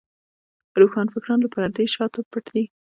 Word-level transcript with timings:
روښانفکران 0.81 1.39
له 1.41 1.49
پردې 1.53 1.85
شاته 1.93 2.21
پټ 2.31 2.45
دي. 2.55 2.65